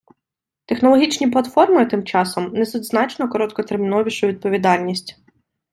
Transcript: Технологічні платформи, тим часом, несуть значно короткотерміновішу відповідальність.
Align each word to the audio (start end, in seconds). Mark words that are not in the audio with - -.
Технологічні 0.65 1.27
платформи, 1.29 1.85
тим 1.85 2.03
часом, 2.05 2.51
несуть 2.53 2.85
значно 2.85 3.29
короткотерміновішу 3.29 4.27
відповідальність. 4.27 5.17